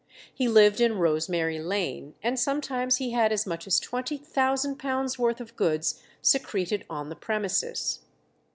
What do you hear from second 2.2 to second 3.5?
and sometimes he had as